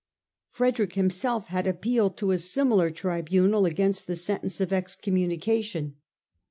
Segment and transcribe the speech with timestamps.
[0.49, 5.95] Frederick himself had appealed to a similar tribunal against the sentence of excommunication.